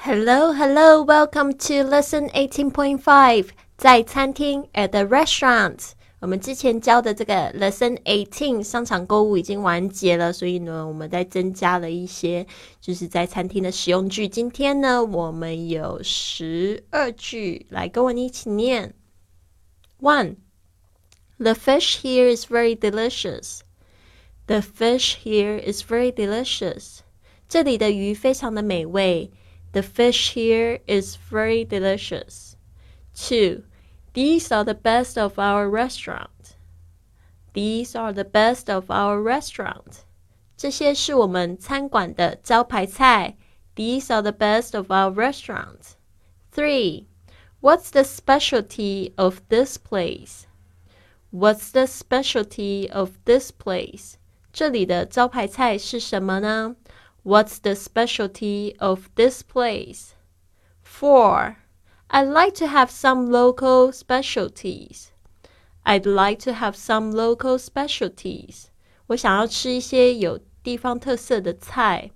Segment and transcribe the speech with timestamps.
[0.00, 3.48] Hello, hello, welcome to lesson eighteen point five.
[3.76, 5.92] 在餐厅 at the restaurant.
[6.20, 12.46] 我们之前教的这个 lesson eighteen 商场购物已经完结了，所以呢，我们再增加了一些
[12.80, 14.26] 就是在餐厅的使用句。
[14.26, 18.94] 今天呢，我们有十二句，来跟我一起念。
[20.00, 20.36] One,
[21.38, 23.60] the fish here is very delicious.
[24.46, 27.00] The fish here is very delicious.
[27.48, 29.30] 这里的鱼非常的美味。
[29.72, 32.56] the fish here is very delicious.
[33.14, 33.62] 2.
[34.14, 36.56] These are the best of our restaurant.
[37.52, 40.04] These are the best of our restaurant.
[40.56, 43.36] 这些是我们餐馆的招牌菜。
[43.74, 45.96] These are the best of our restaurant.
[46.52, 47.06] 3.
[47.60, 50.46] What's the specialty of this place?
[51.30, 54.14] What's the specialty of this place?
[54.52, 56.76] 这里的招牌菜是什么呢
[57.22, 60.14] ？What's the specialty of this place?
[60.82, 61.56] 4.
[62.10, 65.10] I'd like to have some local specialties.
[65.84, 68.66] I'd like to have some local specialties.
[69.08, 72.10] 我想要吃一些有地方特色的菜。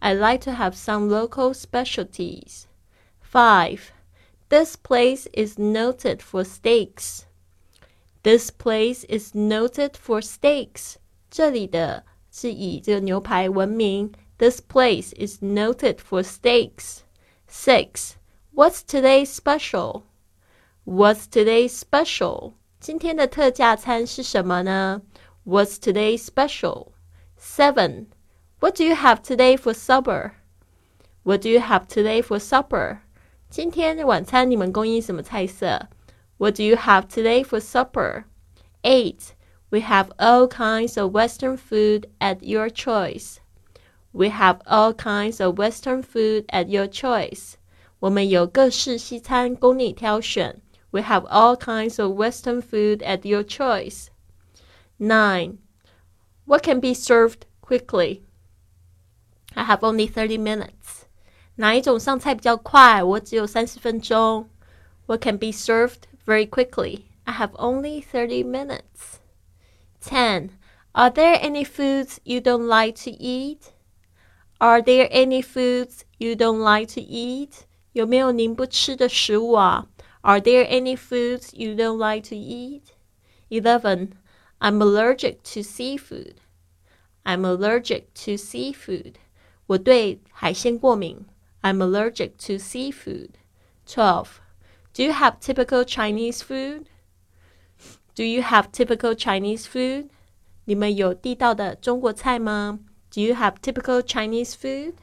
[0.00, 2.64] I'd like to have some local specialties.
[3.20, 3.92] 5.
[4.48, 7.26] This place is noted for steaks.
[8.22, 10.96] This place is noted for steaks.
[11.30, 14.12] 这里的是以这个牛排闻名。
[14.38, 17.04] this place is noted for steaks.
[17.46, 18.16] 6.
[18.52, 20.04] What's today's special?
[20.84, 22.54] What's today's special?
[22.80, 25.02] 今天的特价餐是什么呢?
[25.44, 26.92] What's today's special?
[27.38, 28.06] 7.
[28.60, 30.32] What do you have today for supper?
[31.24, 32.98] What do you have today for supper?
[33.48, 35.88] 今天的晚餐你们供应什么菜色?
[36.38, 38.24] What do you have today for supper?
[38.82, 39.34] 8.
[39.70, 43.36] We have all kinds of Western food at your choice.
[44.16, 47.54] We have all kinds of Western food at your choice.
[48.00, 50.60] 我们有各式西餐供你挑选。
[50.90, 54.08] We have all kinds of Western food at your choice.
[54.98, 55.58] 9.
[56.44, 58.22] What can be served quickly?
[59.54, 61.06] I have only 30 minutes.
[61.56, 63.02] 哪一种上菜比较快？
[63.02, 64.50] 我只有三十分钟。
[65.06, 67.04] What can be served very quickly?
[67.24, 69.20] I have only 30 minutes.
[70.00, 70.50] 10.
[70.92, 73.72] Are there any foods you don't like to eat?
[74.58, 77.64] Are there any foods you don't like to eat?
[77.92, 79.88] 有没有您不吃的食物啊？
[80.22, 82.82] Are there any foods you don't like to eat?
[83.50, 84.12] Eleven.
[84.60, 86.36] I'm allergic to seafood.
[87.24, 89.14] I'm allergic to seafood.
[89.66, 91.26] 我对海鲜过敏。
[91.60, 93.30] I'm allergic to seafood.
[93.86, 94.40] Twelve.
[94.94, 96.86] Do you have typical Chinese food?
[98.14, 100.10] Do you have typical Chinese food?
[100.66, 102.78] 你们有地道的中国菜吗
[103.10, 104.94] ？do you have typical Chinese food?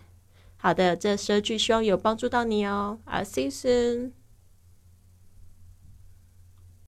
[0.57, 2.99] 好的，这十句希望有帮助到你哦。
[3.05, 4.11] I'll see you soon.